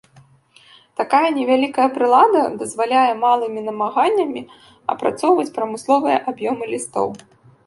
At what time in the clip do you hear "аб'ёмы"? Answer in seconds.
6.35-6.63